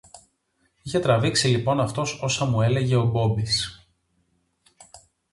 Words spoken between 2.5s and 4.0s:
έλεγε ο Μπόμπης!